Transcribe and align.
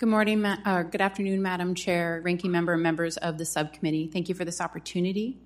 Good 0.00 0.08
morning, 0.08 0.40
ma- 0.40 0.56
uh, 0.64 0.82
good 0.84 1.02
afternoon, 1.02 1.42
Madam 1.42 1.74
Chair, 1.74 2.22
Ranking 2.24 2.50
Member, 2.50 2.72
and 2.72 2.82
members 2.82 3.18
of 3.18 3.36
the 3.36 3.44
subcommittee. 3.44 4.06
Thank 4.06 4.30
you 4.30 4.34
for 4.34 4.46
this 4.46 4.58
opportunity. 4.58 5.36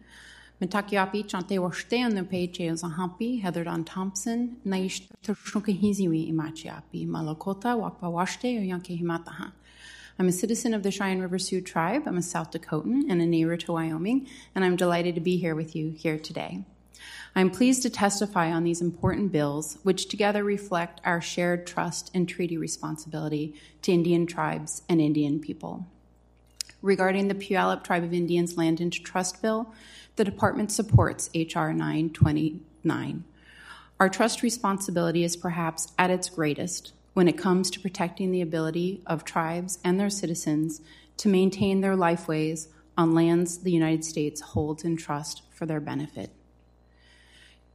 Mitakiapi 0.62 1.29
chante 1.29 1.58
washte 1.58 2.00
on 2.04 2.15
the 2.15 2.23
page 2.23 2.58
zahampi 2.58 3.42
Heather 3.42 3.64
Dawn 3.64 3.82
Thompson 3.82 4.58
naish 4.64 5.08
hiziwi 5.25 6.30
imachiapi 6.30 7.04
malakota 7.04 7.75
wakpa 7.75 8.09
washte 8.09 8.64
yanke 8.64 8.96
himataha. 8.96 9.50
I'm 10.20 10.29
a 10.29 10.32
citizen 10.32 10.73
of 10.73 10.84
the 10.84 10.93
Cheyenne 10.93 11.21
River 11.21 11.41
Sioux 11.41 11.61
tribe. 11.61 12.05
I'm 12.07 12.18
a 12.18 12.23
South 12.23 12.52
Dakotan 12.52 13.11
and 13.11 13.21
a 13.21 13.27
neighbor 13.27 13.57
to 13.57 13.73
Wyoming, 13.73 14.29
and 14.55 14.64
I'm 14.64 14.77
delighted 14.77 15.16
to 15.16 15.21
be 15.21 15.36
here 15.36 15.57
with 15.57 15.75
you 15.75 15.91
here 15.98 16.16
today. 16.16 16.64
I'm 17.35 17.51
pleased 17.51 17.83
to 17.83 17.91
testify 17.91 18.53
on 18.53 18.65
these 18.65 18.81
important 18.81 19.33
bills, 19.33 19.79
which 19.83 20.09
together 20.09 20.45
reflect 20.45 21.01
our 21.05 21.21
shared 21.21 21.67
trust 21.67 22.11
and 22.15 22.29
treaty 22.29 22.57
responsibility 22.57 23.55
to 23.83 23.93
Indian 23.93 24.27
tribes 24.27 24.83
and 24.89 25.01
Indian 25.01 25.41
people. 25.41 25.87
Regarding 26.83 27.29
the 27.29 27.35
Puyallup 27.35 27.83
Tribe 27.83 28.05
of 28.05 28.12
Indians 28.12 28.57
Land 28.57 28.80
into 28.80 29.02
Trust 29.02 29.41
Bill, 29.41 29.73
the 30.16 30.25
Department 30.25 30.71
supports 30.71 31.30
H.R. 31.35 31.73
929. 31.73 33.24
Our 33.99 34.09
trust 34.09 34.43
responsibility 34.43 35.24
is 35.24 35.37
perhaps 35.37 35.93
at 35.99 36.11
its 36.11 36.29
greatest 36.29 36.93
when 37.15 37.27
it 37.27 37.38
comes 37.38 37.71
to 37.71 37.80
protecting 37.80 38.30
the 38.30 38.43
ability 38.43 39.02
of 39.07 39.24
tribes 39.24 39.79
and 39.83 39.99
their 39.99 40.11
citizens 40.11 40.80
to 41.16 41.29
maintain 41.29 41.80
their 41.80 41.97
lifeways 41.97 42.69
on 42.99 43.15
lands 43.15 43.59
the 43.59 43.73
United 43.73 44.05
States 44.05 44.41
holds 44.41 44.85
in 44.85 44.97
trust 44.97 45.43
for 45.51 45.66
their 45.66 45.80
benefit. 45.80 46.30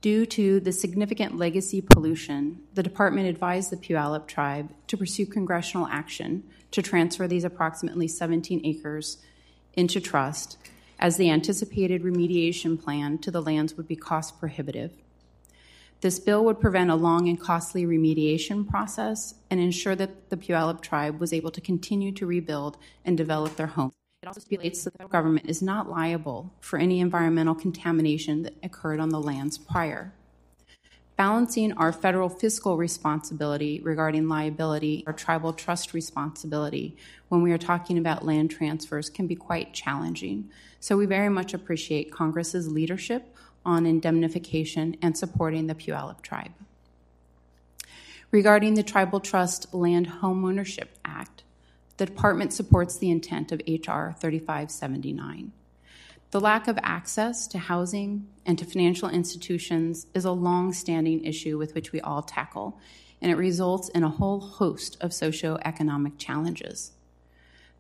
Due 0.02 0.26
to 0.26 0.62
the 0.62 0.72
significant 0.72 1.38
legacy 1.38 1.82
pollution, 1.82 2.62
the 2.74 2.84
department 2.84 3.28
advised 3.28 3.70
the 3.70 3.76
Puyallup 3.76 4.28
tribe 4.28 4.72
to 4.88 4.96
pursue 4.96 5.26
congressional 5.26 5.88
action 5.88 6.44
to 6.72 6.82
transfer 6.82 7.28
these 7.28 7.44
approximately 7.44 8.08
17 8.08 8.62
acres 8.64 9.18
into 9.74 10.00
trust, 10.00 10.58
as 11.00 11.18
the 11.18 11.30
anticipated 11.30 12.04
remediation 12.04 12.82
plan 12.82 13.18
to 13.18 13.30
the 13.30 13.42
lands 13.42 13.76
would 13.76 13.90
be 13.90 13.96
cost 13.98 14.40
prohibitive. 14.40 14.94
This 16.00 16.18
bill 16.18 16.46
would 16.46 16.62
prevent 16.62 16.90
a 16.90 16.96
long 16.96 17.28
and 17.28 17.38
costly 17.38 17.86
remediation 17.86 18.66
process 18.66 19.36
and 19.50 19.60
ensure 19.60 19.98
that 19.98 20.30
the 20.30 20.38
Puyallup 20.38 20.80
tribe 20.82 21.20
was 21.20 21.34
able 21.34 21.52
to 21.52 21.60
continue 21.60 22.14
to 22.14 22.26
rebuild 22.26 22.78
and 23.04 23.18
develop 23.18 23.58
their 23.58 23.68
homes. 23.68 23.99
Also 24.30 24.42
stipulates 24.42 24.84
that 24.84 24.92
the 24.92 24.98
federal 25.00 25.10
government 25.10 25.50
is 25.50 25.60
not 25.60 25.90
liable 25.90 26.54
for 26.60 26.78
any 26.78 27.00
environmental 27.00 27.56
contamination 27.56 28.44
that 28.44 28.54
occurred 28.62 29.00
on 29.00 29.10
the 29.10 29.20
lands 29.20 29.58
prior. 29.58 30.14
Balancing 31.18 31.74
our 31.74 31.92
federal 31.92 32.30
fiscal 32.30 32.78
responsibility 32.78 33.82
regarding 33.82 34.28
liability 34.28 35.04
or 35.08 35.14
tribal 35.14 35.52
trust 35.52 35.96
responsibility 35.96 36.96
when 37.30 37.42
we 37.42 37.52
are 37.52 37.58
talking 37.58 37.98
about 37.98 38.24
land 38.24 38.52
transfers 38.52 39.10
can 39.10 39.26
be 39.26 39.34
quite 39.34 39.74
challenging. 39.74 40.52
So 40.80 40.96
we 40.96 41.08
very 41.08 41.30
much 41.30 41.56
appreciate 41.56 42.12
Congress's 42.12 42.72
leadership 42.72 43.36
on 43.66 43.88
indemnification 43.88 44.96
and 45.02 45.18
supporting 45.18 45.66
the 45.66 45.74
Puyallup 45.74 46.22
tribe. 46.22 46.52
Regarding 48.30 48.76
the 48.76 48.84
Tribal 48.84 49.22
Trust 49.22 49.74
Land 49.74 50.08
Homeownership 50.22 50.90
Act, 51.04 51.42
the 52.00 52.06
department 52.06 52.54
supports 52.54 52.98
the 52.98 53.12
intent 53.12 53.52
of 53.52 53.62
H.R. 53.68 54.16
3579. 54.18 55.52
The 56.32 56.40
lack 56.40 56.70
of 56.70 56.80
access 56.82 57.46
to 57.48 57.58
housing 57.58 58.26
and 58.46 58.58
to 58.58 58.64
financial 58.64 59.10
institutions 59.10 60.08
is 60.14 60.24
a 60.24 60.32
long 60.32 60.72
standing 60.72 61.26
issue 61.26 61.58
with 61.58 61.76
which 61.76 61.92
we 61.92 62.00
all 62.00 62.22
tackle, 62.22 62.80
and 63.22 63.30
it 63.30 63.36
results 63.36 63.90
in 63.90 64.04
a 64.04 64.10
whole 64.10 64.40
host 64.40 64.96
of 65.02 65.12
socioeconomic 65.12 66.18
challenges. 66.18 66.94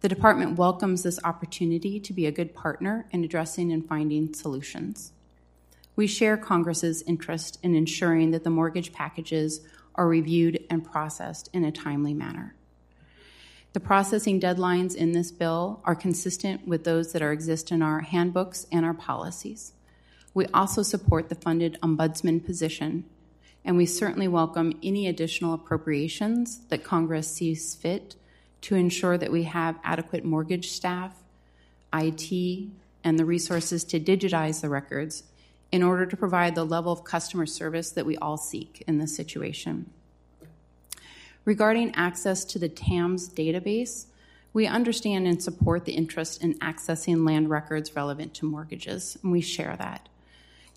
The 0.01 0.09
department 0.09 0.57
welcomes 0.57 1.03
this 1.03 1.19
opportunity 1.23 1.97
to 2.01 2.11
be 2.11 2.25
a 2.25 2.31
good 2.31 2.53
partner 2.53 3.07
in 3.11 3.23
addressing 3.23 3.71
and 3.71 3.87
finding 3.87 4.33
solutions. 4.33 5.13
We 5.95 6.07
share 6.07 6.35
Congress's 6.35 7.03
interest 7.03 7.57
in 7.63 7.73
ensuring 7.73 8.31
that 8.31 8.43
the 8.43 8.49
mortgage 8.49 8.91
packages 8.91 9.61
are 9.95 10.09
reviewed 10.09 10.65
and 10.69 10.83
processed 10.83 11.49
in 11.53 11.63
a 11.63 11.71
timely 11.71 12.13
manner. 12.13 12.57
The 13.71 13.79
processing 13.79 14.39
deadlines 14.39 14.95
in 14.95 15.11
this 15.11 15.31
bill 15.31 15.79
are 15.83 15.93
consistent 15.93 16.67
with 16.67 16.85
those 16.85 17.13
that 17.13 17.21
are 17.21 17.31
exist 17.31 17.71
in 17.71 17.83
our 17.83 17.99
handbooks 17.99 18.65
and 18.71 18.83
our 18.83 18.95
policies. 18.95 19.73
We 20.33 20.47
also 20.47 20.81
support 20.81 21.29
the 21.29 21.35
funded 21.35 21.77
ombudsman 21.83 22.43
position, 22.43 23.05
and 23.63 23.77
we 23.77 23.85
certainly 23.85 24.27
welcome 24.27 24.79
any 24.81 25.07
additional 25.07 25.53
appropriations 25.53 26.61
that 26.69 26.83
Congress 26.83 27.31
sees 27.31 27.75
fit 27.75 28.15
to 28.61 28.75
ensure 28.75 29.19
that 29.19 29.31
we 29.31 29.43
have 29.43 29.79
adequate 29.83 30.25
mortgage 30.25 30.71
staff, 30.71 31.21
IT, 31.93 32.69
and 33.03 33.19
the 33.19 33.25
resources 33.25 33.83
to 33.83 33.99
digitize 33.99 34.61
the 34.61 34.69
records 34.69 35.23
in 35.71 35.83
order 35.83 36.07
to 36.07 36.17
provide 36.17 36.55
the 36.55 36.65
level 36.65 36.91
of 36.91 37.03
customer 37.03 37.45
service 37.45 37.91
that 37.91 38.05
we 38.05 38.17
all 38.17 38.37
seek 38.37 38.83
in 38.87 38.97
this 38.97 39.15
situation. 39.15 39.91
Regarding 41.49 41.95
access 41.95 42.45
to 42.45 42.59
the 42.59 42.69
TAMS 42.69 43.27
database, 43.27 44.05
we 44.53 44.67
understand 44.67 45.25
and 45.25 45.41
support 45.41 45.83
the 45.83 45.93
interest 45.93 46.43
in 46.43 46.53
accessing 46.59 47.25
land 47.25 47.49
records 47.49 47.95
relevant 47.95 48.35
to 48.35 48.45
mortgages, 48.45 49.17
and 49.23 49.31
we 49.31 49.41
share 49.41 49.75
that. 49.75 50.09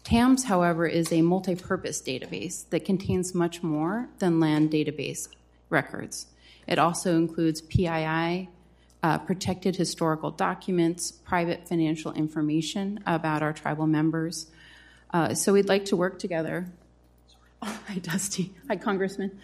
TAMS, 0.03 0.45
however, 0.45 0.87
is 0.87 1.13
a 1.13 1.21
multi 1.21 1.55
purpose 1.55 2.01
database 2.01 2.67
that 2.71 2.87
contains 2.87 3.35
much 3.35 3.63
more 3.63 4.09
than 4.19 4.41
land 4.41 4.71
database 4.71 5.29
records. 5.69 6.29
It 6.67 6.79
also 6.79 7.17
includes 7.19 7.61
PII, 7.61 8.49
uh, 9.03 9.19
protected 9.19 9.77
historical 9.77 10.31
documents, 10.31 11.13
private 11.13 11.69
financial 11.69 12.15
information 12.15 12.99
about 13.05 13.43
our 13.43 13.53
tribal 13.53 13.87
members. 13.87 14.47
Uh, 15.13 15.35
so 15.35 15.53
we'd 15.53 15.69
like 15.69 15.85
to 15.85 15.97
work 15.97 16.19
together. 16.19 16.73
Oh, 17.65 17.79
hi, 17.87 17.99
Dusty. 17.99 18.53
Hi, 18.67 18.75
Congressman. 18.75 19.39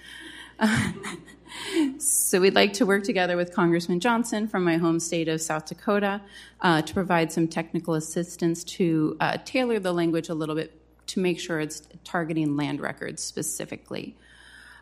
So 1.99 2.41
we'd 2.41 2.55
like 2.55 2.73
to 2.75 2.87
work 2.87 3.05
together 3.05 3.37
with 3.37 3.53
Congressman 3.53 4.01
Johnson 4.01 4.49
from 4.49 4.65
my 4.65 4.77
home 4.77 5.01
state 5.01 5.29
of 5.29 5.41
South 5.41 5.67
Dakota 5.67 6.21
uh, 6.61 6.83
to 6.83 6.95
provide 6.95 7.33
some 7.33 7.49
technical 7.49 7.95
assistance 7.95 8.65
to 8.65 9.17
uh, 9.21 9.39
tailor 9.45 9.79
the 9.79 9.93
language 9.93 10.29
a 10.29 10.35
little 10.35 10.55
bit 10.55 10.75
to 11.09 11.21
make 11.21 11.41
sure 11.41 11.61
it's 11.61 11.83
targeting 12.05 12.57
land 12.57 12.81
records 12.81 13.23
specifically. 13.23 14.17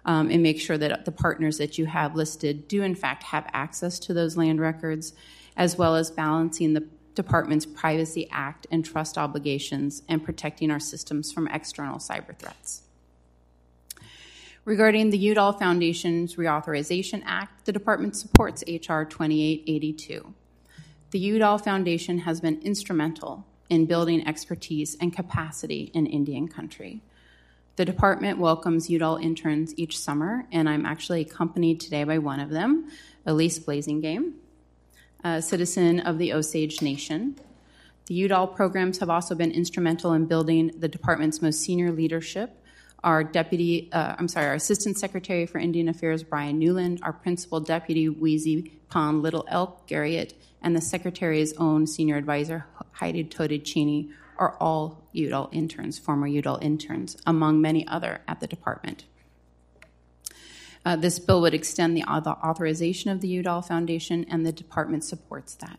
Um, 0.05 0.31
and 0.31 0.41
make 0.41 0.61
sure 0.61 0.79
that 0.79 1.05
the 1.05 1.11
partners 1.11 1.59
that 1.59 1.79
you 1.79 1.87
have 1.87 2.15
listed 2.15 2.69
do, 2.69 2.85
in 2.85 2.95
fact, 2.95 3.25
have 3.25 3.45
access 3.53 3.99
to 3.99 4.15
those 4.15 4.37
land 4.37 4.61
records, 4.61 5.13
as 5.57 5.77
well 5.77 5.97
as 5.97 6.13
balancing 6.13 6.75
the 6.75 6.87
department's 7.17 7.67
Privacy 7.67 8.29
Act 8.31 8.69
and 8.71 8.85
trust 8.85 9.19
obligations 9.19 10.03
and 10.09 10.23
protecting 10.23 10.71
our 10.71 10.79
systems 10.79 11.33
from 11.33 11.49
external 11.49 11.99
cyber 11.99 12.39
threats. 12.39 12.86
Regarding 14.67 15.11
the 15.11 15.19
Udall 15.19 15.53
Foundation's 15.53 16.35
Reauthorization 16.35 17.23
Act, 17.25 17.67
the 17.67 17.73
department 17.73 18.17
supports 18.17 18.65
H.R. 18.67 19.05
2882. 19.05 20.35
The 21.13 21.21
Udall 21.21 21.59
Foundation 21.59 22.19
has 22.19 22.41
been 22.41 22.61
instrumental 22.63 23.47
in 23.71 23.87
building 23.87 24.27
expertise 24.27 24.97
and 25.01 25.15
capacity 25.15 25.93
in 25.95 26.07
Indian 26.07 26.49
country. 26.49 27.01
The 27.77 27.85
department 27.85 28.41
welcomes 28.41 28.91
Udall 28.91 29.19
interns 29.19 29.73
each 29.77 29.97
summer, 29.97 30.49
and 30.51 30.69
I'm 30.69 30.85
actually 30.85 31.21
accompanied 31.21 31.79
today 31.79 32.03
by 32.03 32.19
one 32.19 32.41
of 32.41 32.51
them, 32.51 32.91
Elise 33.25 33.61
Blazingame, 33.61 34.33
a 35.23 35.41
citizen 35.41 36.01
of 36.01 36.19
the 36.19 36.33
Osage 36.33 36.83
Nation. 36.83 37.39
The 38.07 38.15
Udall 38.15 38.49
programs 38.49 38.99
have 38.99 39.11
also 39.11 39.37
been 39.37 39.53
instrumental 39.53 40.13
in 40.13 40.27
building 40.27 40.73
the 40.77 40.89
department's 40.89 41.41
most 41.41 41.61
senior 41.61 41.93
leadership 41.93 42.65
our 43.05 43.23
deputy, 43.23 43.89
uh, 43.93 44.17
I'm 44.19 44.29
sorry, 44.29 44.47
our 44.47 44.55
assistant 44.55 44.99
secretary 44.99 45.47
for 45.47 45.59
Indian 45.59 45.89
Affairs, 45.89 46.23
Bryan 46.23 46.59
Newland, 46.59 47.01
our 47.03 47.13
principal 47.13 47.61
deputy, 47.61 48.09
Wheezy 48.09 48.73
Pond 48.89 49.23
Little 49.23 49.47
Elk 49.49 49.87
Garriott, 49.89 50.33
and 50.63 50.75
the 50.75 50.81
secretary's 50.81 51.53
own 51.59 51.87
senior 51.87 52.17
advisor, 52.17 52.67
Heidi 52.93 53.25
Todacheene, 53.25 54.11
are 54.39 54.57
all 54.61 55.09
Udall 55.13 55.49
interns, 55.53 55.99
former 55.99 56.27
Udall 56.27 56.59
interns, 56.61 57.17
among 57.27 57.61
many 57.61 57.87
other 57.87 58.21
at 58.29 58.41
the 58.41 58.47
department. 58.47 59.05
Uh, 60.85 60.95
this 60.97 61.19
bill 61.19 61.41
would 61.41 61.55
extend 61.55 61.97
the 61.97 62.05
authorization 62.05 63.11
of 63.11 63.21
the 63.21 63.29
Udall 63.29 63.63
Foundation, 63.63 64.25
and 64.31 64.47
the 64.47 64.53
department 64.53 65.05
supports 65.05 65.55
that. 65.57 65.79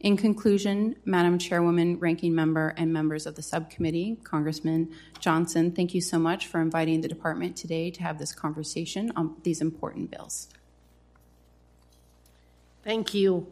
In 0.00 0.16
conclusion, 0.16 0.96
Madam 1.04 1.38
Chairwoman, 1.38 1.98
Ranking 1.98 2.34
Member, 2.34 2.74
and 2.76 2.92
members 2.92 3.26
of 3.26 3.34
the 3.34 3.42
subcommittee, 3.42 4.18
Congressman 4.24 4.90
Johnson, 5.20 5.72
thank 5.72 5.94
you 5.94 6.02
so 6.02 6.18
much 6.18 6.46
for 6.46 6.60
inviting 6.60 7.00
the 7.00 7.08
department 7.08 7.56
today 7.56 7.90
to 7.90 8.02
have 8.02 8.18
this 8.18 8.32
conversation 8.32 9.10
on 9.16 9.36
these 9.42 9.62
important 9.62 10.10
bills. 10.10 10.48
Thank 12.84 13.14
you. 13.14 13.46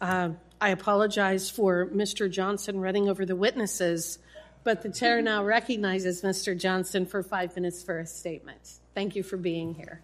Uh, 0.00 0.30
I 0.60 0.70
apologize 0.70 1.50
for 1.50 1.86
Mr. 1.86 2.30
Johnson 2.30 2.80
running 2.80 3.08
over 3.08 3.26
the 3.26 3.36
witnesses, 3.36 4.18
but 4.62 4.82
the 4.82 4.90
chair 4.90 5.20
now 5.20 5.44
recognizes 5.44 6.22
Mr. 6.22 6.56
Johnson 6.56 7.04
for 7.04 7.22
five 7.22 7.54
minutes 7.56 7.82
for 7.82 7.98
a 7.98 8.06
statement. 8.06 8.78
Thank 8.94 9.16
you 9.16 9.22
for 9.22 9.36
being 9.36 9.74
here. 9.74 10.02